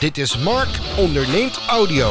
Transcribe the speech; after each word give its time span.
Dit 0.00 0.18
is 0.18 0.44
Mark 0.44 0.98
onderneemt 0.98 1.56
audio. 1.68 2.06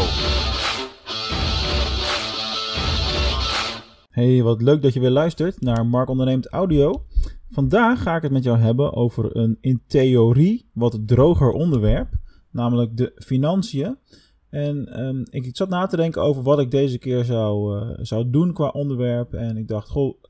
Hey, 4.09 4.43
wat 4.43 4.61
leuk 4.61 4.81
dat 4.81 4.93
je 4.93 4.99
weer 4.99 5.09
luistert 5.09 5.61
naar 5.61 5.85
Mark 5.85 6.09
onderneemt 6.09 6.47
audio. 6.47 7.05
Vandaag 7.49 8.01
ga 8.01 8.15
ik 8.15 8.21
het 8.21 8.31
met 8.31 8.43
jou 8.43 8.57
hebben 8.57 8.93
over 8.93 9.35
een 9.35 9.57
in 9.61 9.81
theorie 9.87 10.69
wat 10.73 10.99
droger 11.05 11.51
onderwerp, 11.51 12.09
namelijk 12.51 12.97
de 12.97 13.11
financiën. 13.15 13.97
En 14.49 14.85
ehm, 14.85 15.23
ik, 15.29 15.55
zat 15.55 15.69
na 15.69 15.85
te 15.85 15.97
denken 15.97 16.21
over 16.21 16.43
wat 16.43 16.59
ik 16.59 16.71
deze 16.71 16.97
keer 16.97 17.23
zou, 17.23 17.79
uh, 17.79 17.89
zou 18.01 18.29
doen 18.29 18.53
qua 18.53 18.67
onderwerp. 18.67 19.33
En 19.33 19.57
ik 19.57 19.67
dacht, 19.67 19.89
goh, 19.89 20.23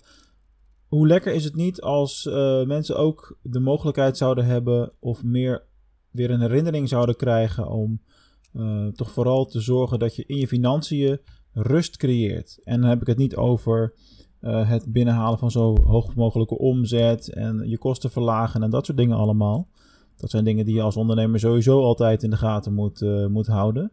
hoe 0.88 1.08
lekker 1.08 1.34
is 1.34 1.44
het 1.44 1.56
niet 1.56 1.82
als 1.82 2.26
uh, 2.26 2.66
mensen 2.66 2.98
ook 2.98 3.38
de 3.42 3.60
mogelijkheid 3.60 4.18
zouden 4.18 4.46
hebben 4.46 4.92
of 5.00 5.24
meer 5.24 5.74
weer 6.16 6.32
een 6.32 6.42
herinnering 6.42 6.90
zouden 6.90 7.16
krijgen 7.16 7.70
om 7.70 8.00
uh, 8.56 8.88
toch 8.88 9.12
vooral 9.12 9.46
te 9.46 9.62
zorgen 9.62 10.00
dat 10.00 10.16
je 10.16 10.24
in 10.28 10.38
je 10.38 10.48
financiën 10.48 11.20
rust 11.54 11.98
creëert. 11.98 12.60
En 12.64 12.82
dan 12.82 12.90
heb 12.90 13.02
ik 13.02 13.08
het 13.08 13.18
niet 13.18 13.36
over 13.36 13.94
uh, 14.42 14.70
het 14.70 14.94
binnenhalen 14.94 15.40
van 15.40 15.52
zo 15.52 15.76
hoog 15.84 16.16
mogelijke 16.16 16.58
omzet 16.58 17.34
en 17.34 17.70
je 17.70 17.78
kosten 17.78 18.12
verlagen 18.12 18.64
en 18.64 18.70
dat 18.70 18.86
soort 18.86 18.98
dingen 18.98 19.18
allemaal. 19.18 19.68
Dat 20.18 20.30
zijn 20.30 20.44
dingen 20.44 20.66
die 20.66 20.76
je 20.76 20.82
als 20.82 20.96
ondernemer 20.96 21.40
sowieso 21.40 21.82
altijd 21.82 22.24
in 22.24 22.30
de 22.30 22.38
gaten 22.38 22.74
moet, 22.74 23.02
uh, 23.02 23.28
moet 23.28 23.48
houden. 23.48 23.92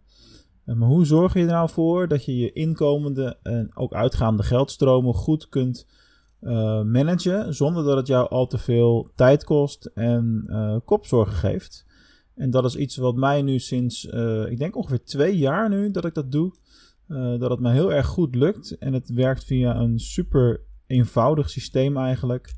Maar 0.64 0.88
hoe 0.88 1.04
zorg 1.04 1.34
je 1.34 1.40
er 1.40 1.46
nou 1.46 1.68
voor 1.68 2.08
dat 2.08 2.24
je 2.24 2.36
je 2.36 2.52
inkomende 2.52 3.38
en 3.42 3.70
ook 3.74 3.92
uitgaande 3.92 4.42
geldstromen 4.42 5.14
goed 5.14 5.48
kunt 5.48 5.86
managen 6.84 7.54
zonder 7.54 7.84
dat 7.84 7.96
het 7.96 8.06
jou 8.06 8.28
al 8.28 8.46
te 8.46 8.58
veel 8.58 9.10
tijd 9.14 9.44
kost 9.44 9.90
en 9.94 10.46
kopzorgen 10.84 11.34
geeft? 11.34 11.84
En 12.34 12.50
dat 12.50 12.64
is 12.64 12.76
iets 12.76 12.96
wat 12.96 13.16
mij 13.16 13.42
nu 13.42 13.58
sinds, 13.58 14.04
uh, 14.04 14.50
ik 14.50 14.58
denk 14.58 14.76
ongeveer 14.76 15.04
twee 15.04 15.38
jaar 15.38 15.68
nu 15.68 15.90
dat 15.90 16.04
ik 16.04 16.14
dat 16.14 16.32
doe, 16.32 16.52
dat 17.38 17.50
het 17.50 17.60
me 17.60 17.72
heel 17.72 17.92
erg 17.92 18.06
goed 18.06 18.34
lukt. 18.34 18.78
En 18.78 18.92
het 18.92 19.08
werkt 19.08 19.44
via 19.44 19.76
een 19.76 19.98
super 19.98 20.60
eenvoudig 20.86 21.50
systeem 21.50 21.96
eigenlijk. 21.96 22.54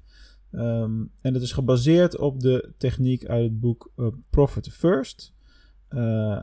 Um, 0.53 1.11
en 1.20 1.34
het 1.34 1.42
is 1.42 1.53
gebaseerd 1.53 2.19
op 2.19 2.41
de 2.41 2.72
techniek 2.78 3.27
uit 3.27 3.42
het 3.42 3.61
boek 3.61 3.92
Profit 4.31 4.69
First. 4.69 5.34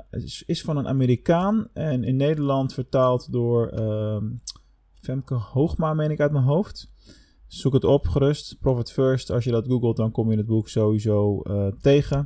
Het 0.10 0.23
is, 0.23 0.44
is, 0.45 0.62
van 0.62 0.78
een 0.78 0.88
Amerikaan 0.88 1.68
en 1.73 2.04
in 2.04 2.16
Nederland 2.16 2.73
vertaald 2.73 3.32
door 3.32 3.72
uh, 3.73 4.18
Femke 4.94 5.34
Hoogma, 5.34 5.94
meen 5.94 6.12
ik 6.12 6.20
uit 6.20 6.32
mijn 6.32 6.44
hoofd. 6.44 6.94
Zoek 7.48 7.73
het 7.73 7.84
op 7.84 8.08
gerust, 8.08 8.58
Profit 8.60 8.92
First. 8.92 9.30
Als 9.30 9.44
je 9.44 9.52
dat 9.52 9.68
googelt, 9.68 9.98
dan 9.98 10.12
kom 10.12 10.32
je 10.32 10.38
het 10.38 10.45
boek 10.45 10.70
sowieso 10.70 11.42
tegen. 11.82 12.26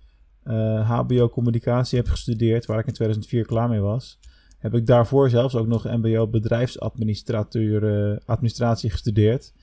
HBO 0.83 1.29
communicatie 1.29 1.97
heb 1.97 2.07
gestudeerd, 2.07 2.65
waar 2.65 2.79
ik 2.79 2.87
in 2.87 2.93
2004 2.93 3.45
klaar 3.45 3.69
mee 3.69 3.79
was, 3.79 4.19
heb 4.57 4.73
ik 4.73 4.85
daarvoor 4.85 5.29
zelfs 5.29 5.55
ook 5.55 5.67
nog 5.67 5.83
MBO 5.83 6.27
bedrijfsadministrateur 6.27 8.11
uh, 8.11 8.17
administratie 8.25 8.89
gestudeerd. 8.89 9.53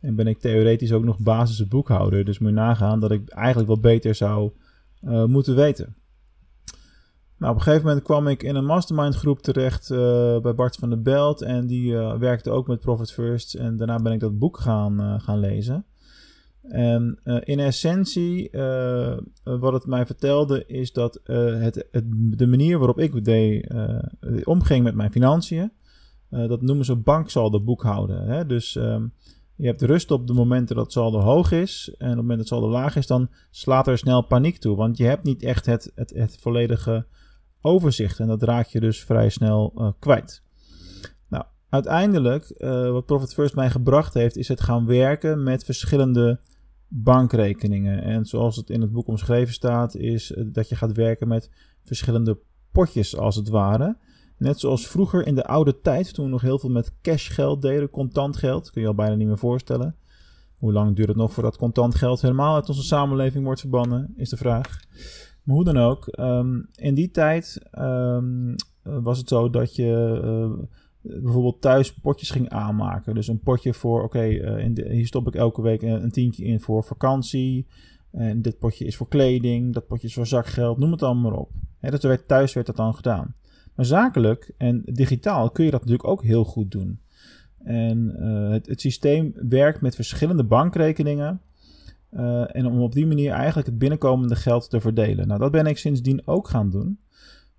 En 0.00 0.14
ben 0.14 0.26
ik 0.26 0.38
theoretisch 0.38 0.92
ook 0.92 1.04
nog 1.04 1.18
basis 1.18 1.68
boekhouder. 1.68 2.24
Dus 2.24 2.38
moet 2.38 2.52
nagaan 2.52 3.00
dat 3.00 3.10
ik 3.10 3.28
eigenlijk 3.28 3.68
wel 3.68 3.80
beter 3.80 4.14
zou 4.14 4.50
uh, 5.04 5.24
moeten 5.24 5.54
weten. 5.54 5.94
Nou, 7.38 7.52
op 7.52 7.58
een 7.58 7.64
gegeven 7.64 7.86
moment 7.86 8.04
kwam 8.04 8.28
ik 8.28 8.42
in 8.42 8.54
een 8.54 8.64
mastermind 8.64 9.14
groep 9.14 9.40
terecht 9.42 9.90
uh, 9.90 9.98
bij 10.40 10.54
Bart 10.54 10.76
van 10.76 10.88
der 10.88 11.02
Belt. 11.02 11.42
En 11.42 11.66
die 11.66 11.92
uh, 11.92 12.16
werkte 12.16 12.50
ook 12.50 12.66
met 12.66 12.80
Profit 12.80 13.12
First. 13.12 13.54
En 13.54 13.76
daarna 13.76 13.96
ben 13.96 14.12
ik 14.12 14.20
dat 14.20 14.38
boek 14.38 14.58
gaan, 14.58 15.20
gaan 15.20 15.38
lezen. 15.38 15.84
En 16.62 17.18
in 17.44 17.58
essentie, 17.58 18.50
wat 19.42 19.72
het 19.72 19.86
mij 19.86 20.06
vertelde, 20.06 20.66
is 20.66 20.92
dat 20.92 21.20
het, 21.24 21.86
het, 21.90 22.04
de 22.38 22.46
manier 22.46 22.78
waarop 22.78 22.98
ik 22.98 23.12
omging 24.44 24.84
met 24.84 24.94
mijn 24.94 25.12
financiën, 25.12 25.72
dat 26.28 26.62
noemen 26.62 26.84
ze 26.84 26.96
banksaldo 26.96 27.60
boekhouden. 27.60 28.26
Hè? 28.26 28.46
Dus 28.46 28.74
um, 28.74 29.12
je 29.60 29.66
hebt 29.66 29.82
rust 29.82 30.10
op 30.10 30.26
de 30.26 30.32
momenten 30.32 30.76
dat 30.76 30.92
saldo 30.92 31.18
hoog 31.18 31.52
is. 31.52 31.94
En 31.98 32.04
op 32.04 32.08
het 32.08 32.20
moment 32.20 32.38
dat 32.38 32.48
saldo 32.48 32.68
laag 32.68 32.96
is, 32.96 33.06
dan 33.06 33.28
slaat 33.50 33.86
er 33.86 33.98
snel 33.98 34.22
paniek 34.22 34.58
toe. 34.58 34.76
Want 34.76 34.96
je 34.96 35.04
hebt 35.04 35.24
niet 35.24 35.42
echt 35.42 35.66
het, 35.66 35.92
het, 35.94 36.10
het 36.10 36.36
volledige 36.40 37.06
overzicht. 37.60 38.20
En 38.20 38.26
dat 38.26 38.42
raak 38.42 38.66
je 38.66 38.80
dus 38.80 39.04
vrij 39.04 39.28
snel 39.28 39.72
uh, 39.76 39.88
kwijt. 39.98 40.42
Nou, 41.28 41.44
uiteindelijk, 41.68 42.54
uh, 42.58 42.90
wat 42.90 43.06
Profit 43.06 43.34
First 43.34 43.54
mij 43.54 43.70
gebracht 43.70 44.14
heeft, 44.14 44.36
is 44.36 44.48
het 44.48 44.60
gaan 44.60 44.86
werken 44.86 45.42
met 45.42 45.64
verschillende 45.64 46.40
bankrekeningen. 46.88 48.02
En 48.02 48.24
zoals 48.24 48.56
het 48.56 48.70
in 48.70 48.80
het 48.80 48.92
boek 48.92 49.06
omschreven 49.06 49.54
staat, 49.54 49.94
is 49.94 50.34
dat 50.46 50.68
je 50.68 50.76
gaat 50.76 50.92
werken 50.92 51.28
met 51.28 51.50
verschillende 51.84 52.38
potjes 52.72 53.16
als 53.16 53.36
het 53.36 53.48
ware. 53.48 53.96
Net 54.40 54.60
zoals 54.60 54.88
vroeger 54.88 55.26
in 55.26 55.34
de 55.34 55.44
oude 55.44 55.80
tijd, 55.80 56.14
toen 56.14 56.24
we 56.24 56.30
nog 56.30 56.40
heel 56.40 56.58
veel 56.58 56.70
met 56.70 56.92
cashgeld 57.02 57.62
deden, 57.62 57.90
contant 57.90 58.36
geld, 58.36 58.70
kun 58.70 58.82
je 58.82 58.88
al 58.88 58.94
bijna 58.94 59.14
niet 59.14 59.26
meer 59.26 59.38
voorstellen. 59.38 59.96
Hoe 60.58 60.72
lang 60.72 60.96
duurt 60.96 61.08
het 61.08 61.16
nog 61.16 61.32
voordat 61.32 61.56
contant 61.56 61.94
geld 61.94 62.20
helemaal 62.20 62.54
uit 62.54 62.68
onze 62.68 62.82
samenleving 62.82 63.44
wordt 63.44 63.60
verbannen, 63.60 64.14
is 64.16 64.28
de 64.28 64.36
vraag. 64.36 64.80
Maar 65.42 65.54
hoe 65.54 65.64
dan 65.64 65.76
ook, 65.76 66.18
um, 66.20 66.68
in 66.74 66.94
die 66.94 67.10
tijd 67.10 67.60
um, 67.78 68.54
was 68.82 69.18
het 69.18 69.28
zo 69.28 69.50
dat 69.50 69.76
je 69.76 70.20
uh, 70.24 70.66
bijvoorbeeld 71.22 71.60
thuis 71.60 71.94
potjes 71.94 72.30
ging 72.30 72.48
aanmaken. 72.48 73.14
Dus 73.14 73.28
een 73.28 73.40
potje 73.40 73.74
voor, 73.74 74.02
oké, 74.02 74.26
uh, 74.26 74.88
hier 74.88 75.06
stop 75.06 75.26
ik 75.26 75.34
elke 75.34 75.62
week 75.62 75.82
een, 75.82 76.02
een, 76.02 76.10
tientje 76.10 76.44
in 76.44 76.60
voor 76.60 76.84
vakantie. 76.84 77.66
En 78.10 78.42
dit 78.42 78.58
potje 78.58 78.84
is 78.84 78.96
voor 78.96 79.08
kleding, 79.08 79.74
dat 79.74 79.86
potje 79.86 80.06
is 80.06 80.14
voor 80.14 80.26
zakgeld, 80.26 80.78
noem 80.78 80.92
het 80.92 81.02
allemaal 81.02 81.30
maar 81.30 81.40
op. 81.40 81.50
He, 81.78 81.90
dus 81.90 82.02
werd, 82.02 82.28
thuis 82.28 82.52
werd 82.52 82.66
dat 82.66 82.76
dan 82.76 82.94
gedaan. 82.94 83.34
Zakelijk 83.84 84.52
en 84.56 84.82
digitaal 84.84 85.50
kun 85.50 85.64
je 85.64 85.70
dat 85.70 85.80
natuurlijk 85.80 86.08
ook 86.08 86.22
heel 86.22 86.44
goed 86.44 86.70
doen. 86.70 87.00
En 87.62 88.16
uh, 88.20 88.50
het, 88.50 88.66
het 88.66 88.80
systeem 88.80 89.32
werkt 89.48 89.80
met 89.80 89.94
verschillende 89.94 90.44
bankrekeningen. 90.44 91.40
Uh, 92.12 92.56
en 92.56 92.66
om 92.66 92.80
op 92.80 92.92
die 92.92 93.06
manier 93.06 93.32
eigenlijk 93.32 93.66
het 93.66 93.78
binnenkomende 93.78 94.36
geld 94.36 94.70
te 94.70 94.80
verdelen. 94.80 95.28
Nou, 95.28 95.40
dat 95.40 95.50
ben 95.50 95.66
ik 95.66 95.78
sindsdien 95.78 96.26
ook 96.26 96.48
gaan 96.48 96.70
doen. 96.70 96.98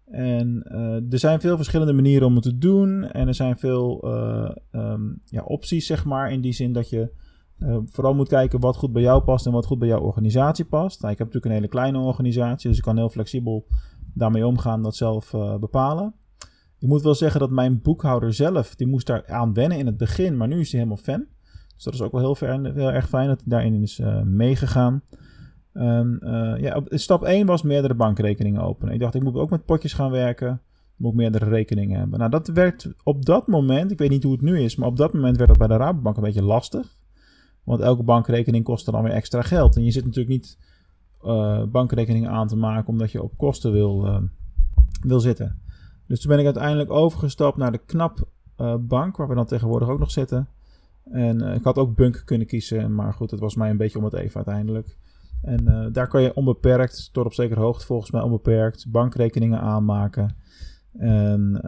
En 0.05 0.63
er 1.09 1.19
zijn 1.19 1.41
veel 1.41 1.55
verschillende 1.55 1.93
manieren 1.93 2.27
om 2.27 2.33
het 2.33 2.43
te 2.43 2.57
doen. 2.57 3.03
En 3.03 3.27
er 3.27 3.35
zijn 3.35 3.57
veel 3.57 4.01
ehm, 4.71 5.01
ja, 5.25 5.43
opties, 5.43 5.85
zeg 5.85 6.05
maar. 6.05 6.31
In 6.31 6.41
die 6.41 6.53
zin 6.53 6.73
dat 6.73 6.89
je 6.89 7.11
vooral 7.85 8.13
moet 8.13 8.27
kijken 8.27 8.59
wat 8.59 8.75
goed 8.75 8.91
bij 8.91 9.01
jou 9.01 9.23
past 9.23 9.45
en 9.45 9.51
wat 9.51 9.65
goed 9.65 9.79
bij 9.79 9.87
jouw 9.87 9.99
organisatie 9.99 10.65
past. 10.65 11.01
Nou, 11.01 11.13
ik 11.13 11.17
heb 11.17 11.27
natuurlijk 11.27 11.53
een 11.53 11.59
hele 11.59 11.73
kleine 11.73 11.97
organisatie, 11.97 12.69
dus 12.69 12.77
ik 12.77 12.83
kan 12.83 12.97
heel 12.97 13.09
flexibel 13.09 13.65
daarmee 14.13 14.47
omgaan, 14.47 14.83
dat 14.83 14.95
zelf 14.95 15.31
bepalen. 15.59 16.13
Ik 16.81 16.87
moet 16.87 17.01
wel 17.01 17.15
zeggen 17.15 17.39
dat 17.39 17.49
mijn 17.49 17.81
boekhouder 17.81 18.33
zelf, 18.33 18.75
die 18.75 18.87
moest 18.87 19.07
daar 19.07 19.27
aan 19.27 19.53
wennen 19.53 19.77
in 19.77 19.85
het 19.85 19.97
begin, 19.97 20.37
maar 20.37 20.47
nu 20.47 20.59
is 20.59 20.71
hij 20.71 20.79
helemaal 20.79 21.03
fan. 21.03 21.25
Dus 21.75 21.83
dat 21.83 21.93
is 21.93 22.01
ook 22.01 22.11
wel 22.11 22.21
heel, 22.21 22.35
ver, 22.35 22.73
heel 22.73 22.91
erg 22.91 23.09
fijn 23.09 23.27
dat 23.27 23.37
hij 23.39 23.47
daarin 23.49 23.81
is 23.81 23.99
uh, 23.99 24.21
meegegaan. 24.21 25.01
Uh, 25.73 26.53
ja, 26.57 26.81
stap 26.85 27.23
1 27.23 27.45
was 27.45 27.61
meerdere 27.61 27.93
bankrekeningen 27.93 28.61
openen. 28.61 28.93
Ik 28.93 28.99
dacht, 28.99 29.15
ik 29.15 29.23
moet 29.23 29.35
ook 29.35 29.49
met 29.49 29.65
potjes 29.65 29.93
gaan 29.93 30.11
werken. 30.11 30.51
Ik 30.71 30.97
moet 30.97 31.13
meerdere 31.13 31.45
rekeningen 31.45 31.99
hebben. 31.99 32.19
Nou, 32.19 32.31
dat 32.31 32.47
werd 32.47 32.93
op 33.03 33.25
dat 33.25 33.47
moment, 33.47 33.91
ik 33.91 33.97
weet 33.97 34.09
niet 34.09 34.23
hoe 34.23 34.31
het 34.31 34.41
nu 34.41 34.59
is, 34.59 34.75
maar 34.75 34.87
op 34.87 34.97
dat 34.97 35.13
moment 35.13 35.37
werd 35.37 35.49
dat 35.49 35.57
bij 35.57 35.67
de 35.67 35.77
Rabobank 35.77 36.15
een 36.17 36.23
beetje 36.23 36.43
lastig. 36.43 36.95
Want 37.63 37.81
elke 37.81 38.03
bankrekening 38.03 38.63
kostte 38.63 38.91
dan 38.91 39.03
weer 39.03 39.13
extra 39.13 39.41
geld. 39.41 39.75
En 39.75 39.83
je 39.83 39.91
zit 39.91 40.05
natuurlijk 40.05 40.31
niet 40.35 40.57
uh, 41.25 41.63
bankrekeningen 41.63 42.29
aan 42.29 42.47
te 42.47 42.55
maken 42.55 42.89
omdat 42.89 43.11
je 43.11 43.23
op 43.23 43.37
kosten 43.37 43.71
wil, 43.71 44.21
wil 45.01 45.19
zitten. 45.19 45.59
Dus 46.07 46.21
toen 46.21 46.29
ben 46.29 46.39
ik 46.39 46.45
uiteindelijk 46.45 46.91
overgestapt 46.91 47.57
naar 47.57 47.71
de 47.71 47.81
Knap 47.85 48.27
uh, 48.57 48.75
bank, 48.79 49.17
waar 49.17 49.27
we 49.27 49.35
dan 49.35 49.45
tegenwoordig 49.45 49.89
ook 49.89 49.99
nog 49.99 50.11
zitten. 50.11 50.47
En 51.11 51.41
ik 51.41 51.63
had 51.63 51.77
ook 51.77 51.95
Bunk 51.95 52.21
kunnen 52.25 52.47
kiezen, 52.47 52.95
maar 52.95 53.13
goed, 53.13 53.31
het 53.31 53.39
was 53.39 53.55
mij 53.55 53.69
een 53.69 53.77
beetje 53.77 53.97
om 53.97 54.03
het 54.03 54.13
even 54.13 54.35
uiteindelijk. 54.35 54.97
En 55.41 55.89
daar 55.93 56.07
kan 56.07 56.21
je 56.21 56.35
onbeperkt, 56.35 57.09
tot 57.13 57.25
op 57.25 57.33
zekere 57.33 57.59
hoogte 57.59 57.85
volgens 57.85 58.11
mij 58.11 58.21
onbeperkt, 58.21 58.91
bankrekeningen 58.91 59.59
aanmaken. 59.59 60.35
En 60.97 61.59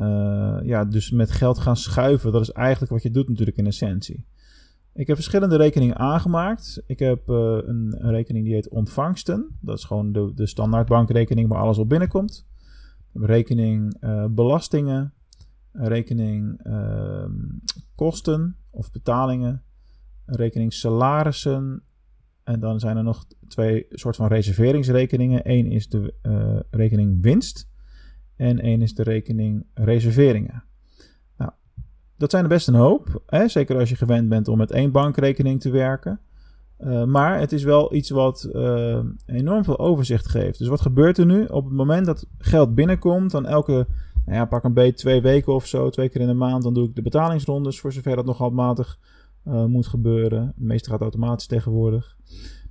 ja, 0.64 0.86
dus 0.86 1.12
met 1.12 1.32
geld 1.32 1.58
gaan 1.58 1.78
schuiven, 1.78 2.32
dat 2.32 2.42
is 2.42 2.52
eigenlijk 2.52 2.92
wat 2.92 3.04
je 3.04 3.12
doet 3.12 3.30
natuurlijk 3.30 3.58
in 3.58 3.68
essentie. 3.68 4.26
Ik 4.94 5.08
heb 5.08 5.16
verschillende 5.16 5.58
rekeningen 5.58 5.98
aangemaakt. 5.98 6.84
Ik 6.86 7.00
heb 7.00 7.28
een, 7.28 8.06
een, 8.06 8.12
rekening 8.12 8.46
die 8.46 8.54
heet 8.54 8.70
ontvangsten. 8.70 9.58
Dat 9.62 9.78
is 9.78 9.84
gewoon 9.84 10.12
de, 10.12 10.32
de 10.36 10.48
standaard 10.48 10.88
bankrekening 10.88 11.50
waar 11.50 11.62
alles 11.62 11.78
op 11.78 11.90
binnenkomt 11.90 12.46
rekening 13.14 13.96
uh, 14.02 14.26
belastingen, 14.30 15.14
rekening 15.72 16.66
uh, 16.68 17.26
kosten 17.96 18.58
of 18.70 18.92
betalingen, 18.92 19.64
rekening 20.26 20.74
salarissen. 20.74 21.84
En 22.44 22.60
dan 22.60 22.80
zijn 22.80 22.98
er 22.98 23.04
nog 23.04 23.26
twee 23.48 23.86
soort 23.90 24.16
van 24.16 24.28
reserveringsrekeningen. 24.28 25.42
Eén 25.44 25.66
is 25.66 25.88
de 25.88 26.14
uh, 26.24 26.60
rekening 26.70 27.22
winst 27.22 27.70
en 28.36 28.60
één 28.60 28.82
is 28.82 28.94
de 28.94 29.04
rekening 29.04 29.66
reserveringen. 29.74 30.64
Dat 32.18 32.32
zijn 32.32 32.44
er 32.44 32.50
best 32.50 32.68
een 32.68 32.74
hoop. 32.74 33.22
Hè? 33.26 33.48
Zeker 33.48 33.78
als 33.78 33.90
je 33.90 33.96
gewend 33.96 34.30
bent 34.30 34.48
om 34.48 34.58
met 34.58 34.72
één 34.72 34.92
bankrekening 34.92 35.62
te 35.62 35.70
werken. 35.70 36.20
Uh, 36.80 37.04
maar 37.04 37.40
het 37.40 37.52
is 37.52 37.64
wel 37.64 37.94
iets 37.94 38.10
wat 38.10 38.50
uh, 38.54 39.00
enorm 39.26 39.64
veel 39.64 39.80
overzicht 39.80 40.28
geeft. 40.28 40.60
Dus 40.60 40.68
wat 40.68 40.82
gebeurt 40.82 41.18
er 41.18 41.26
nu? 41.26 41.46
Op 41.46 41.64
het 41.66 41.74
moment 41.74 42.06
dat 42.06 42.28
geld 42.38 42.76
binnenkomt, 42.76 43.32
dan 43.32 43.46
elke, 43.46 43.88
nou 44.26 44.38
ja, 44.38 44.46
pak 44.46 44.64
een 44.64 44.74
beetje 44.74 44.94
twee 44.94 45.22
weken 45.22 45.54
of 45.54 45.68
zo, 45.68 45.90
twee 45.90 46.10
keer 46.10 46.22
in 46.22 46.28
de 46.28 46.34
maand, 46.34 46.64
dan 46.64 46.74
doe 46.74 46.88
ik 46.88 46.96
de 46.96 47.02
betalingsrondes, 47.02 47.80
voor 47.80 47.94
zover 47.94 48.16
dat 48.16 48.26
nog 48.26 48.38
handmatig 48.38 49.00
uh, 49.48 49.66
moet 49.66 49.88
gebeuren. 49.88 50.46
Het 50.46 50.66
meeste 50.66 50.90
gaat 50.90 51.02
automatisch 51.02 51.48
tegenwoordig. 51.48 52.16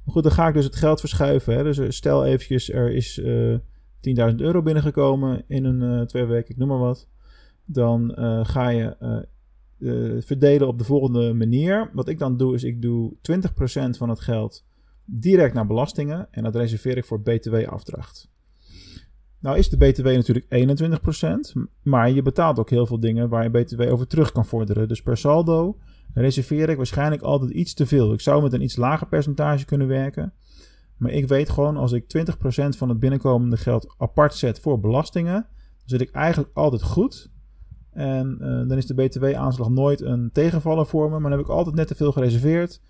Maar 0.04 0.14
goed, 0.14 0.22
dan 0.22 0.32
ga 0.32 0.48
ik 0.48 0.54
dus 0.54 0.64
het 0.64 0.76
geld 0.76 1.00
verschuiven. 1.00 1.56
Hè. 1.56 1.62
Dus 1.62 1.96
stel 1.96 2.24
eventjes, 2.24 2.72
er 2.72 2.92
is 2.92 3.20
10.000 3.20 3.24
euro 4.36 4.62
binnengekomen 4.62 5.44
in 5.46 5.64
een 5.64 6.06
twee 6.06 6.24
weken, 6.24 6.50
ik 6.50 6.56
noem 6.56 6.68
maar 6.68 6.78
wat. 6.78 7.08
Dan 7.64 8.12
ga 8.46 8.68
je 8.68 8.96
uh, 9.78 10.22
verdelen 10.22 10.68
op 10.68 10.78
de 10.78 10.84
volgende 10.84 11.32
manier. 11.32 11.90
Wat 11.92 12.08
ik 12.08 12.18
dan 12.18 12.36
doe, 12.36 12.54
is 12.54 12.64
ik 12.64 12.82
doe 12.82 13.12
20% 13.12 13.14
van 13.90 14.08
het 14.08 14.20
geld 14.20 14.64
direct 15.04 15.54
naar 15.54 15.66
belastingen 15.66 16.28
en 16.30 16.42
dat 16.42 16.54
reserveer 16.54 16.96
ik 16.96 17.04
voor 17.04 17.20
BTW-afdracht. 17.20 18.30
Nou 19.38 19.58
is 19.58 19.68
de 19.68 19.76
BTW 19.76 20.04
natuurlijk 20.04 20.46
21%, 21.56 21.62
maar 21.82 22.10
je 22.10 22.22
betaalt 22.22 22.58
ook 22.58 22.70
heel 22.70 22.86
veel 22.86 23.00
dingen 23.00 23.28
waar 23.28 23.42
je 23.42 23.50
BTW 23.50 23.80
over 23.80 24.06
terug 24.06 24.32
kan 24.32 24.46
vorderen. 24.46 24.88
Dus 24.88 25.02
per 25.02 25.16
saldo 25.16 25.78
reserveer 26.14 26.68
ik 26.68 26.76
waarschijnlijk 26.76 27.22
altijd 27.22 27.50
iets 27.50 27.74
te 27.74 27.86
veel. 27.86 28.12
Ik 28.12 28.20
zou 28.20 28.42
met 28.42 28.52
een 28.52 28.62
iets 28.62 28.76
lager 28.76 29.06
percentage 29.06 29.64
kunnen 29.64 29.86
werken. 29.86 30.32
Maar 30.96 31.10
ik 31.10 31.28
weet 31.28 31.50
gewoon, 31.50 31.76
als 31.76 31.92
ik 31.92 32.04
20% 32.04 32.28
van 32.76 32.88
het 32.88 33.00
binnenkomende 33.00 33.56
geld 33.56 33.94
apart 33.98 34.34
zet 34.34 34.60
voor 34.60 34.80
belastingen, 34.80 35.32
dan 35.32 35.82
zit 35.84 36.00
ik 36.00 36.10
eigenlijk 36.10 36.50
altijd 36.54 36.82
goed. 36.82 37.30
En 37.92 38.38
uh, 38.40 38.68
dan 38.68 38.76
is 38.76 38.86
de 38.86 38.94
BTW-aanslag 38.94 39.68
nooit 39.68 40.00
een 40.00 40.30
tegenvaller 40.32 40.86
voor 40.86 41.04
me. 41.04 41.18
Maar 41.18 41.30
dan 41.30 41.38
heb 41.38 41.48
ik 41.48 41.52
altijd 41.52 41.74
net 41.74 41.86
te 41.86 41.94
veel 41.94 42.12
gereserveerd. 42.12 42.80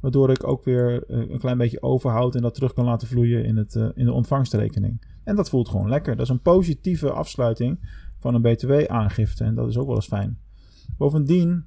Waardoor 0.00 0.30
ik 0.30 0.46
ook 0.46 0.64
weer 0.64 1.04
uh, 1.08 1.30
een 1.30 1.38
klein 1.38 1.58
beetje 1.58 1.82
overhoud 1.82 2.34
en 2.34 2.42
dat 2.42 2.54
terug 2.54 2.72
kan 2.72 2.84
laten 2.84 3.08
vloeien 3.08 3.44
in, 3.44 3.56
het, 3.56 3.74
uh, 3.74 3.88
in 3.94 4.04
de 4.04 4.12
ontvangstrekening. 4.12 5.04
En 5.24 5.36
dat 5.36 5.48
voelt 5.48 5.68
gewoon 5.68 5.88
lekker. 5.88 6.16
Dat 6.16 6.24
is 6.24 6.32
een 6.32 6.40
positieve 6.40 7.10
afsluiting 7.10 7.78
van 8.18 8.34
een 8.34 8.42
BTW-aangifte. 8.42 9.44
En 9.44 9.54
dat 9.54 9.68
is 9.68 9.78
ook 9.78 9.86
wel 9.86 9.94
eens 9.94 10.06
fijn. 10.06 10.38
Bovendien 10.98 11.64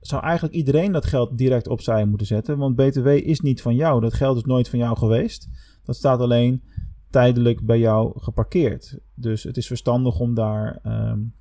zou 0.00 0.22
eigenlijk 0.22 0.54
iedereen 0.54 0.92
dat 0.92 1.04
geld 1.04 1.38
direct 1.38 1.68
opzij 1.68 2.04
moeten 2.04 2.26
zetten. 2.26 2.58
Want 2.58 2.76
BTW 2.76 3.06
is 3.06 3.40
niet 3.40 3.62
van 3.62 3.74
jou. 3.74 4.00
Dat 4.00 4.14
geld 4.14 4.36
is 4.36 4.44
nooit 4.44 4.68
van 4.68 4.78
jou 4.78 4.96
geweest. 4.98 5.48
Dat 5.84 5.96
staat 5.96 6.20
alleen 6.20 6.62
tijdelijk 7.10 7.66
bij 7.66 7.78
jou 7.78 8.20
geparkeerd. 8.20 8.98
Dus 9.14 9.42
het 9.42 9.56
is 9.56 9.66
verstandig 9.66 10.18
om 10.18 10.34
daar. 10.34 10.78
Um, 10.86 11.34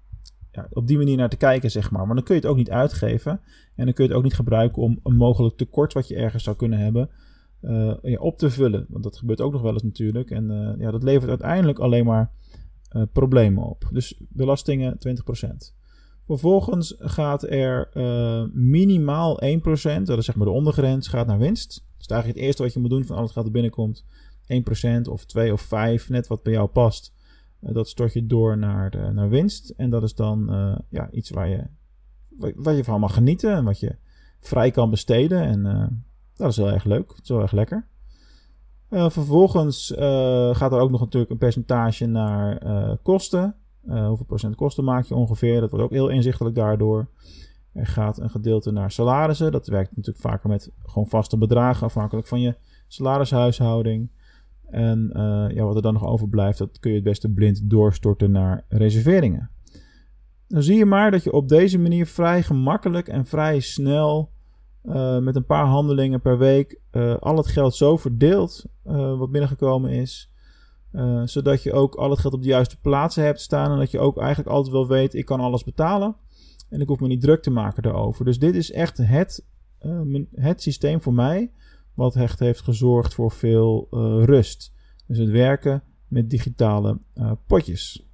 op 0.70 0.88
die 0.88 0.98
manier 0.98 1.18
naar 1.18 1.30
te 1.30 1.38
kijken, 1.38 1.72
zeg 1.72 1.92
maar. 1.92 2.06
Maar 2.06 2.16
dan 2.16 2.24
kun 2.24 2.36
je 2.36 2.42
het 2.42 2.50
ook 2.50 2.58
niet 2.58 2.70
uitgeven. 2.70 3.32
En 3.76 3.86
dan 3.86 3.94
kun 3.94 4.04
je 4.04 4.10
het 4.10 4.18
ook 4.18 4.26
niet 4.26 4.36
gebruiken 4.36 4.82
om 4.82 5.00
een 5.04 5.16
mogelijk 5.16 5.58
tekort 5.58 5.94
wat 5.94 6.08
je 6.08 6.16
ergens 6.16 6.44
zou 6.44 6.56
kunnen 6.56 6.80
hebben 6.80 7.10
ja, 8.02 8.18
op 8.20 8.38
te 8.38 8.50
vullen. 8.50 8.86
Want 8.90 9.04
dat 9.04 9.18
gebeurt 9.18 9.42
ook 9.42 9.52
nog 9.52 9.62
wel 9.62 9.74
eens 9.74 9.84
natuurlijk. 9.84 10.32
En 10.32 10.52
uh, 10.52 10.84
ja, 10.86 10.92
dat 10.92 11.04
levert 11.04 11.30
uiteindelijk 11.30 11.80
alleen 11.80 12.06
maar 12.06 12.32
uh, 12.92 13.04
problemen 13.12 13.64
op. 13.64 13.90
Dus 13.92 14.22
belastingen 14.30 14.98
20%. 15.08 15.48
Vervolgens 16.26 16.96
gaat 16.98 17.44
er 17.44 17.90
minimaal 18.54 19.42
1%, 19.44 20.02
dat 20.04 20.18
is 20.18 20.26
zeg 20.26 20.36
maar 20.36 20.46
de 20.46 20.52
ondergrens, 20.52 21.08
gaat 21.08 21.28
naar 21.28 21.38
winst. 21.38 21.86
Dus 21.98 22.08
eigenlijk 22.08 22.40
het 22.40 22.48
eerste 22.48 22.64
wat 22.64 22.74
je 22.74 22.80
moet 22.80 22.90
doen 22.90 23.06
van 23.06 23.18
alles 23.18 23.32
gaat 23.32 23.46
er 23.46 23.52
binnenkomt. 23.52 24.06
1% 25.08 25.10
of 25.10 25.26
2 25.26 25.54
of 25.54 25.62
5, 25.62 26.10
net 26.10 26.28
wat 26.28 26.44
bij 26.44 26.54
jou 26.54 26.68
past. 26.68 27.14
Uh, 27.62 27.74
dat 27.74 27.90
stort 27.90 28.14
je 28.14 28.26
door 28.26 28.58
naar, 28.58 28.90
de, 28.90 29.12
naar 29.14 29.30
winst. 29.30 29.70
En 29.70 29.90
dat 29.90 30.04
is 30.04 30.16
dan 30.16 30.54
uh, 30.54 30.78
ja, 30.90 31.12
iets 31.12 31.30
waar 31.30 31.50
je, 31.50 31.64
waar 32.56 32.74
je 32.74 32.84
van 32.84 33.00
mag 33.00 33.14
genieten. 33.14 33.54
En 33.54 33.64
wat 33.64 33.80
je 33.80 33.96
vrij 34.40 34.72
kan 34.72 34.90
besteden. 34.90 35.42
En 35.42 35.64
dat 36.36 36.50
is 36.50 36.58
heel 36.58 36.72
erg 36.72 36.84
leuk. 36.84 37.08
Dat 37.08 37.20
is 37.22 37.28
heel 37.28 37.42
erg 37.42 37.52
lekker. 37.52 37.88
vervolgens 38.90 39.94
gaat 40.52 40.72
er 40.72 40.80
ook 40.80 40.92
nog 40.92 41.00
natuurlijk 41.00 41.32
een 41.32 41.38
percentage 41.38 42.06
naar 42.06 42.98
kosten. 43.04 43.56
hoeveel 43.86 44.26
procent 44.26 44.56
kosten 44.56 44.84
maak 44.84 45.06
je 45.06 45.16
ongeveer? 45.16 45.60
Dat 45.60 45.70
wordt 45.70 45.86
ook 45.86 45.92
heel 45.92 46.10
inzichtelijk 46.10 46.56
daardoor. 46.56 47.10
Er 47.74 47.88
gaat 47.88 48.20
een 48.20 48.30
gedeelte 48.30 48.72
naar 48.72 48.92
salarissen. 48.92 49.52
Dat 49.52 49.68
werkt 49.68 49.96
natuurlijk 49.96 50.26
vaker 50.26 50.50
met 50.50 50.72
gewoon 50.86 51.08
vaste 51.08 51.38
bedragen 51.38 51.86
afhankelijk 51.86 52.28
van 52.28 52.40
je 52.40 52.56
salarishuishouding. 52.88 54.10
En 54.72 55.10
uh, 55.14 55.46
ja, 55.56 55.64
wat 55.64 55.76
er 55.76 55.82
dan 55.82 55.94
nog 55.94 56.06
overblijft, 56.06 56.58
dat 56.58 56.80
kun 56.80 56.90
je 56.90 56.96
het 56.96 57.06
beste 57.06 57.30
blind 57.30 57.70
doorstorten 57.70 58.32
naar 58.32 58.66
reserveringen. 58.68 59.50
Dan 60.48 60.64
zie 60.64 60.78
je 60.78 60.86
maar 60.86 61.12
dat 61.12 61.24
je 61.24 61.32
op 61.32 61.48
deze 61.48 61.80
manier 61.80 62.06
vrij 62.06 62.44
gemakkelijk 62.44 63.08
en 63.08 63.26
vrij 63.26 63.60
snel 63.60 64.32
uh, 64.84 65.20
met 65.20 65.36
een 65.36 65.46
paar 65.46 65.66
handelingen 65.66 66.22
per 66.22 66.38
week 66.38 66.80
uh, 66.92 67.16
al 67.16 67.38
het 67.38 67.48
geld 67.48 67.76
zo 67.76 67.98
verdeelt 67.98 68.66
wat 69.18 69.32
binnengekomen 69.32 69.92
is. 69.92 70.32
zodat 71.24 71.64
je 71.64 71.74
ook 71.74 71.96
al 71.96 72.10
het 72.10 72.20
geld 72.20 72.34
op 72.34 72.42
de 72.42 72.48
juiste 72.48 72.80
plaatsen 72.82 73.24
hebt 73.24 73.42
staan. 73.42 73.72
En 73.72 73.78
dat 73.78 73.92
je 73.92 74.00
ook 74.00 74.20
eigenlijk 74.20 74.50
altijd 74.50 74.74
wel 74.74 74.88
weet, 74.88 75.14
ik 75.14 75.26
kan 75.26 75.40
alles 75.40 75.64
betalen. 75.64 76.16
En 76.70 76.82
ik 76.82 76.88
hoef 76.88 77.00
me 77.00 77.08
niet 77.08 77.22
druk 77.22 77.42
te 77.42 77.52
maken 77.52 77.84
daarover. 77.84 78.26
Dus 78.26 78.40
dit 78.40 78.56
is 78.56 78.72
echt 78.72 78.98
het, 78.98 79.46
het 80.32 80.62
systeem 80.62 81.02
voor 81.02 81.14
mij 81.14 81.52
wat 81.94 82.16
echt 82.16 82.40
heeft 82.40 82.62
gezorgd 82.62 83.14
voor 83.14 83.32
veel 83.32 83.88
uh, 83.92 84.24
rust. 84.24 84.74
Dus 85.08 85.18
het 85.18 85.30
werken 85.30 85.84
met 86.08 86.30
digitale 86.30 87.00
uh, 87.16 87.32
potjes. 87.48 88.06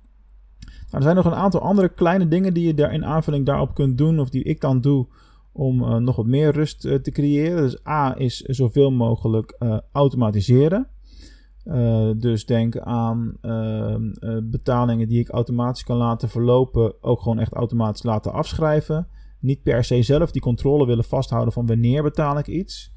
Nou, 0.60 0.96
er 0.98 1.02
zijn 1.02 1.16
nog 1.16 1.26
een 1.26 1.34
aantal 1.34 1.62
andere 1.62 1.90
kleine 1.90 2.28
dingen 2.28 2.54
die 2.54 2.68
je 2.68 2.74
daar 2.74 2.94
in 2.94 3.06
aanvulling 3.06 3.46
daarop 3.46 3.74
kunt 3.74 3.98
doen, 3.98 4.20
of 4.20 4.30
die 4.30 4.44
ik 4.44 4.62
dan 4.62 4.82
doe 4.82 5.08
om 5.52 5.82
uh, 5.82 5.96
nog 5.96 6.16
wat 6.16 6.26
meer 6.26 6.52
rust 6.52 6.82
te 6.82 7.12
creëren. 7.12 7.62
Dus 7.62 7.86
A 7.88 8.18
is 8.18 8.38
zoveel 8.38 8.92
mogelijk 8.92 9.58
automatiseren. 9.92 10.88
dus 12.18 12.46
denk 12.46 12.78
aan 12.78 13.38
ehm, 13.42 14.12
betalingen 14.44 15.08
die 15.08 15.20
ik 15.20 15.30
automatisch 15.30 15.84
kan 15.84 15.98
laten 15.98 16.30
verlopen, 16.30 17.04
ook 17.04 17.22
gewoon 17.22 17.40
echt 17.40 17.54
automatisch 17.54 18.04
laten 18.04 18.34
afschrijven. 18.34 19.08
Niet 19.40 19.64
per 19.64 19.84
se 19.84 20.02
zelf 20.02 20.32
die 20.32 20.42
controle 20.42 20.86
willen 20.86 21.04
vasthouden 21.04 21.54
van 21.54 21.66
wanneer 21.66 22.04
betaal 22.04 22.38
ik 22.38 22.48
iets. 22.48 22.94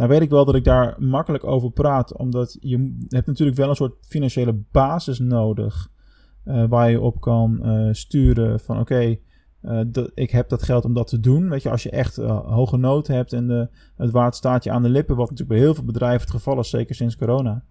Nou 0.00 0.12
weet 0.12 0.20
ik 0.20 0.30
wel 0.30 0.44
dat 0.44 0.54
ik 0.54 0.64
daar 0.64 0.96
makkelijk 0.98 1.44
over 1.44 1.70
praat, 1.70 2.16
omdat 2.16 2.56
je 2.60 3.06
hebt 3.08 3.26
natuurlijk 3.26 3.56
wel 3.56 3.68
een 3.68 3.76
soort 3.76 3.94
financiële 4.00 4.62
basis 4.70 5.18
nodig 5.18 5.90
uh, 6.44 6.64
waar 6.68 6.90
je 6.90 7.00
op 7.00 7.20
kan 7.20 7.60
sturen 7.92 8.60
van 8.60 8.78
oké, 8.78 9.18
ik 10.14 10.30
heb 10.30 10.48
dat 10.48 10.62
geld 10.62 10.84
om 10.84 10.94
dat 10.94 11.06
te 11.06 11.20
doen. 11.20 11.48
Weet 11.48 11.62
je, 11.62 11.70
als 11.70 11.82
je 11.82 11.90
echt 11.90 12.16
hoge 12.16 12.76
nood 12.76 13.06
hebt 13.06 13.32
en 13.32 13.46
de, 13.46 13.68
het 13.96 14.10
water 14.10 14.36
staat 14.36 14.64
je 14.64 14.70
aan 14.70 14.82
de 14.82 14.88
lippen, 14.88 15.16
wat 15.16 15.30
natuurlijk 15.30 15.58
bij 15.58 15.66
heel 15.66 15.74
veel 15.74 15.84
bedrijven 15.84 16.20
het 16.20 16.30
geval 16.30 16.58
is, 16.58 16.70
zeker 16.70 16.94
sinds 16.94 17.16
corona. 17.16 17.64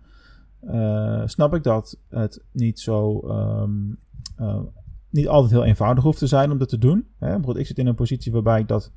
snap 1.25 1.53
ik 1.53 1.63
dat 1.63 1.99
het 2.09 2.43
niet 2.51 2.79
zo 2.79 3.27
um, 3.29 3.99
niet 5.09 5.27
altijd 5.27 5.51
heel 5.51 5.65
eenvoudig 5.65 6.03
hoeft 6.03 6.19
te 6.19 6.27
zijn 6.27 6.51
om 6.51 6.57
dat 6.57 6.69
te 6.69 6.77
doen. 6.77 7.07
Hè? 7.19 7.27
Bijvoorbeeld, 7.27 7.57
ik 7.57 7.67
zit 7.67 7.77
in 7.77 7.87
een 7.87 7.95
positie 7.95 8.31
waarbij 8.31 8.59
ik 8.59 8.67
dat 8.67 8.91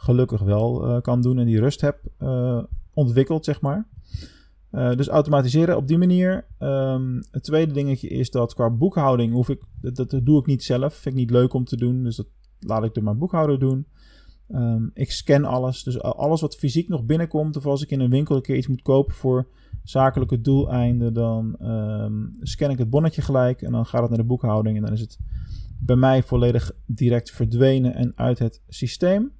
gelukkig 0.00 0.40
wel 0.40 0.88
uh, 0.88 1.00
kan 1.00 1.22
doen 1.22 1.38
en 1.38 1.46
die 1.46 1.60
rust 1.60 1.80
heb 1.80 2.00
uh, 2.18 2.62
ontwikkeld, 2.94 3.44
zeg 3.44 3.60
maar. 3.60 3.88
Uh, 4.72 4.94
dus 4.94 5.08
automatiseren 5.08 5.76
op 5.76 5.88
die 5.88 5.98
manier. 5.98 6.46
Um, 6.58 7.22
het 7.30 7.42
tweede 7.42 7.72
dingetje 7.72 8.08
is 8.08 8.30
dat 8.30 8.54
qua 8.54 8.70
boekhouding 8.70 9.32
hoef 9.32 9.48
ik, 9.48 9.62
dat, 9.80 10.20
doe 10.22 10.40
ik 10.40 10.46
niet 10.46 10.64
zelf. 10.64 10.94
Vind 10.94 11.14
ik 11.14 11.20
niet 11.20 11.30
leuk 11.30 11.52
om 11.52 11.64
te 11.64 11.76
doen, 11.76 12.02
dus 12.02 12.16
dat 12.16 12.26
laat 12.58 12.84
ik 12.84 12.94
door 12.94 13.04
mijn 13.04 13.18
boekhouder 13.18 13.58
doen. 13.58 13.86
Um, 14.48 14.90
ik 14.94 15.10
scan 15.10 15.44
alles, 15.44 15.82
dus 15.82 16.00
alles 16.00 16.40
wat 16.40 16.56
fysiek 16.56 16.88
nog 16.88 17.04
binnenkomt, 17.04 17.56
of 17.56 17.66
als 17.66 17.82
ik 17.82 17.90
in 17.90 18.00
een 18.00 18.10
winkel 18.10 18.36
een 18.36 18.42
keer 18.42 18.56
iets 18.56 18.66
moet 18.66 18.82
kopen 18.82 19.14
voor 19.14 19.48
zakelijke 19.82 20.40
doeleinden, 20.40 21.14
dan 21.14 21.56
um, 21.62 22.36
scan 22.40 22.70
ik 22.70 22.78
het 22.78 22.90
bonnetje 22.90 23.22
gelijk 23.22 23.62
en 23.62 23.72
dan 23.72 23.86
gaat 23.86 24.00
het 24.00 24.08
naar 24.08 24.18
de 24.18 24.24
boekhouding 24.24 24.76
en 24.76 24.82
dan 24.82 24.92
is 24.92 25.00
het 25.00 25.18
bij 25.80 25.96
mij 25.96 26.22
volledig 26.22 26.72
direct 26.86 27.30
verdwenen 27.30 27.94
en 27.94 28.12
uit 28.16 28.38
het 28.38 28.62
systeem. 28.68 29.32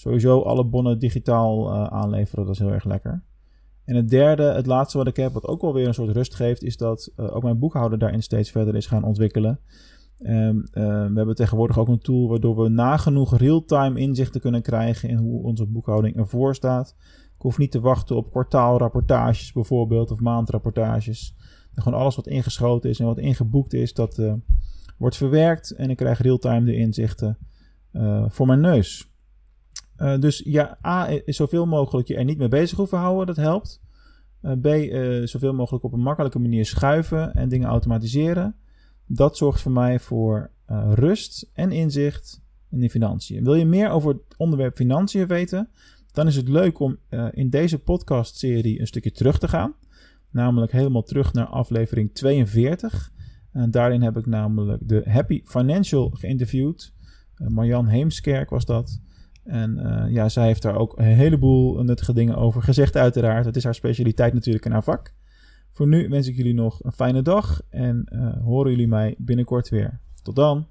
Sowieso 0.00 0.42
alle 0.42 0.64
bonnen 0.64 0.98
digitaal 0.98 1.72
uh, 1.72 1.86
aanleveren, 1.86 2.44
dat 2.44 2.54
is 2.54 2.60
heel 2.60 2.72
erg 2.72 2.84
lekker. 2.84 3.22
En 3.84 3.96
het 3.96 4.08
derde, 4.08 4.42
het 4.42 4.66
laatste 4.66 4.98
wat 4.98 5.06
ik 5.06 5.16
heb, 5.16 5.32
wat 5.32 5.46
ook 5.46 5.62
alweer 5.62 5.86
een 5.86 5.94
soort 5.94 6.10
rust 6.10 6.34
geeft, 6.34 6.62
is 6.62 6.76
dat 6.76 7.12
uh, 7.16 7.36
ook 7.36 7.42
mijn 7.42 7.58
boekhouder 7.58 7.98
daarin 7.98 8.22
steeds 8.22 8.50
verder 8.50 8.74
is 8.74 8.86
gaan 8.86 9.04
ontwikkelen. 9.04 9.60
Um, 10.18 10.56
uh, 10.56 10.62
we 11.06 11.12
hebben 11.14 11.34
tegenwoordig 11.34 11.78
ook 11.78 11.88
een 11.88 11.98
tool 11.98 12.28
waardoor 12.28 12.62
we 12.62 12.68
nagenoeg 12.68 13.36
real-time 13.36 14.00
inzichten 14.00 14.40
kunnen 14.40 14.62
krijgen 14.62 15.08
in 15.08 15.16
hoe 15.16 15.42
onze 15.42 15.66
boekhouding 15.66 16.16
ervoor 16.16 16.54
staat. 16.54 16.94
Ik 17.34 17.40
hoef 17.40 17.58
niet 17.58 17.70
te 17.70 17.80
wachten 17.80 18.16
op 18.16 18.30
kwartaalrapportages 18.30 19.52
bijvoorbeeld 19.52 20.10
of 20.10 20.20
maandrapportages. 20.20 21.36
Gewoon 21.74 22.00
alles 22.00 22.16
wat 22.16 22.26
ingeschoten 22.26 22.90
is 22.90 23.00
en 23.00 23.06
wat 23.06 23.18
ingeboekt 23.18 23.72
is, 23.72 23.94
dat 23.94 24.22
wordt 24.98 25.16
verwerkt 25.16 25.70
en 25.70 25.90
ik 25.90 25.96
krijg 25.96 26.20
real-time 26.20 26.64
de 26.64 26.76
inzichten 26.76 27.38
voor 28.28 28.46
mijn 28.46 28.60
neus. 28.60 29.09
Uh, 30.00 30.18
dus 30.18 30.42
ja, 30.44 30.78
A 30.86 31.08
is 31.24 31.36
zoveel 31.36 31.66
mogelijk 31.66 32.08
je 32.08 32.16
er 32.16 32.24
niet 32.24 32.38
mee 32.38 32.48
bezig 32.48 32.78
hoeven 32.78 32.98
houden, 32.98 33.26
dat 33.26 33.36
helpt. 33.36 33.80
B, 34.40 34.66
zoveel 35.24 35.54
mogelijk 35.54 35.84
op 35.84 35.92
een 35.92 36.00
makkelijke 36.00 36.38
manier 36.38 36.66
schuiven 36.66 37.34
en 37.34 37.48
dingen 37.48 37.68
automatiseren. 37.68 38.54
Dat 39.06 39.36
zorgt 39.36 39.60
voor 39.60 39.72
mij 39.72 39.98
voor 39.98 40.50
rust 40.90 41.50
en 41.52 41.72
inzicht 41.72 42.42
in 42.70 42.80
de 42.80 42.90
financiën. 42.90 43.44
Wil 43.44 43.54
je 43.54 43.64
meer 43.64 43.90
over 43.90 44.08
het 44.08 44.36
onderwerp 44.36 44.76
financiën 44.76 45.26
weten? 45.26 45.68
dan 46.12 46.26
is 46.26 46.36
het 46.36 46.48
leuk 46.48 46.78
om 46.78 46.98
in 47.30 47.50
deze 47.50 47.78
podcast-serie 47.78 48.80
een 48.80 48.86
stukje 48.86 49.12
terug 49.12 49.38
te 49.38 49.48
gaan. 49.48 49.74
Namelijk 50.30 50.72
helemaal 50.72 51.02
terug 51.02 51.32
naar 51.32 51.46
aflevering 51.46 52.14
42. 52.14 53.12
En 53.52 53.70
daarin 53.70 54.02
heb 54.02 54.16
ik 54.16 54.26
namelijk 54.26 54.88
de 54.88 55.02
Happy 55.04 55.42
Financial 55.44 56.10
geïnterviewd. 56.10 56.92
Marjan 57.36 57.86
Heemskerk 57.86 58.50
was 58.50 58.64
dat. 58.64 59.00
En 59.44 59.78
uh, 59.78 60.12
ja, 60.12 60.28
zij 60.28 60.46
heeft 60.46 60.62
daar 60.62 60.76
ook 60.76 60.98
een 60.98 61.04
heleboel 61.04 61.82
nuttige 61.82 62.12
dingen 62.12 62.36
over 62.36 62.62
gezegd, 62.62 62.96
uiteraard. 62.96 63.44
Het 63.44 63.56
is 63.56 63.64
haar 63.64 63.74
specialiteit 63.74 64.34
natuurlijk 64.34 64.64
in 64.64 64.72
haar 64.72 64.84
vak. 64.84 65.14
Voor 65.70 65.88
nu 65.88 66.08
wens 66.08 66.26
ik 66.26 66.36
jullie 66.36 66.54
nog 66.54 66.84
een 66.84 66.92
fijne 66.92 67.22
dag 67.22 67.60
en 67.68 68.08
horen 68.44 68.70
jullie 68.70 68.88
mij 68.88 69.14
binnenkort 69.18 69.68
weer. 69.68 70.00
Tot 70.22 70.36
dan! 70.36 70.66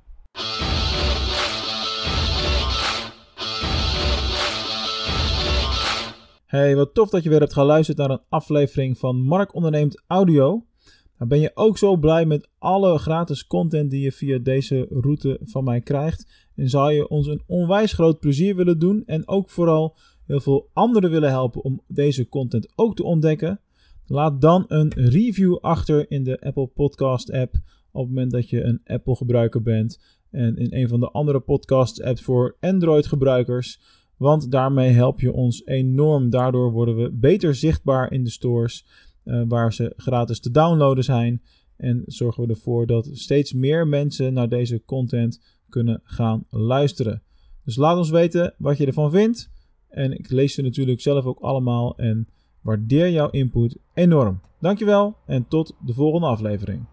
Hey, 6.50 6.76
wat 6.76 6.94
tof 6.94 7.10
dat 7.10 7.24
je 7.24 7.30
weer 7.30 7.40
hebt 7.40 7.54
geluisterd 7.54 7.98
naar 7.98 8.10
een 8.10 8.22
aflevering 8.30 8.98
van 8.98 9.24
Mark 9.24 9.56
Onderneemt 9.56 10.04
Audio. 10.08 10.66
Nou, 11.18 11.30
ben 11.30 11.40
je 11.40 11.52
ook 11.54 11.78
zo 11.78 11.98
blij 11.98 12.26
met 12.26 12.50
alle 12.58 12.98
gratis 12.98 13.48
content 13.48 13.92
die 13.92 14.02
je 14.02 14.12
via 14.12 14.38
deze 14.38 14.86
route 14.90 15.40
van 15.44 15.64
mij 15.64 15.82
krijgt? 15.82 16.49
En 16.60 16.70
zou 16.70 16.94
je 16.94 17.08
ons 17.08 17.28
een 17.28 17.42
onwijs 17.46 17.94
groot 17.94 18.20
plezier 18.20 18.56
willen 18.56 18.80
doen 18.80 19.04
en 19.06 19.28
ook 19.28 19.50
vooral 19.50 19.96
heel 20.26 20.40
veel 20.40 20.70
anderen 20.74 21.10
willen 21.10 21.30
helpen 21.30 21.64
om 21.64 21.82
deze 21.88 22.30
content 22.30 22.72
ook 22.76 22.96
te 22.96 23.04
ontdekken? 23.04 23.60
Laat 24.06 24.42
dan 24.42 24.66
een 24.68 24.92
review 24.94 25.58
achter 25.58 26.12
in 26.12 26.24
de 26.24 26.42
Apple 26.42 26.68
Podcast 26.68 27.32
app 27.32 27.56
op 27.92 28.02
het 28.02 28.10
moment 28.10 28.32
dat 28.32 28.50
je 28.50 28.64
een 28.64 28.82
Apple 28.84 29.16
gebruiker 29.16 29.62
bent 29.62 30.00
en 30.32 30.58
in 30.58 30.74
een 30.74 30.88
van 30.88 31.00
de 31.00 31.10
andere 31.10 31.40
podcast 31.40 32.04
apps 32.04 32.22
voor 32.22 32.58
Android 32.60 33.08
gebruikers. 33.08 33.80
Want 34.18 34.52
daarmee 34.52 34.92
help 34.92 35.20
je 35.20 35.34
ons 35.34 35.66
enorm. 35.66 36.30
Daardoor 36.30 36.72
worden 36.72 36.96
we 36.96 37.12
beter 37.12 37.56
zichtbaar 37.56 38.12
in 38.12 38.24
de 38.24 38.30
stores 38.30 38.86
uh, 39.26 39.44
waar 39.48 39.74
ze 39.74 39.94
gratis 39.96 40.40
te 40.40 40.52
downloaden 40.52 41.04
zijn. 41.04 41.42
En 41.78 42.04
zorgen 42.06 42.44
we 42.44 42.50
ervoor 42.50 42.88
dat 42.88 43.10
steeds 43.12 43.54
meer 43.54 43.88
mensen 43.88 44.34
naar 44.34 44.50
deze 44.50 44.84
content 44.86 45.59
kunnen 45.70 46.02
gaan 46.04 46.46
luisteren. 46.50 47.22
Dus 47.66 47.76
laat 47.76 47.98
ons 47.98 48.10
weten 48.10 48.54
wat 48.58 48.78
je 48.78 48.86
ervan 48.86 49.12
vindt. 49.12 49.50
En 49.90 50.12
ik 50.12 50.30
lees 50.30 50.54
ze 50.54 50.62
natuurlijk 50.62 51.02
zelf 51.02 51.26
ook 51.26 51.40
allemaal 51.40 51.98
en 51.98 52.28
waardeer 52.62 53.10
jouw 53.10 53.30
input 53.30 53.78
enorm. 53.94 54.42
Dankjewel 54.60 55.16
en 55.26 55.48
tot 55.48 55.76
de 55.86 55.94
volgende 55.94 56.28
aflevering. 56.28 56.86